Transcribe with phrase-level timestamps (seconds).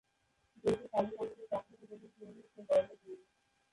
[0.63, 3.23] দেশে স্বাদু পানিতে চাষ উপযোগী চিংড়ি হচ্ছে গলদা চিংড়ি।